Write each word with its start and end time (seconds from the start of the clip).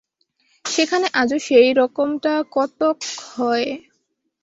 সেখানে 0.65 1.07
আজও 1.13 1.37
সেই 1.39 1.69
রকমটা 1.73 2.33
কতক 2.51 2.97
হয়। 3.31 3.67